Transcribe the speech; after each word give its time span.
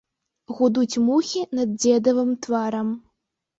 Гудуць 0.59 1.01
мухі 1.09 1.45
над 1.61 1.77
дзедавым 1.81 2.35
тварам. 2.47 2.93